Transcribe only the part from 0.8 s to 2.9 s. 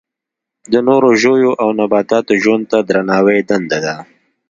نورو ژویو او نباتاتو ژوند ته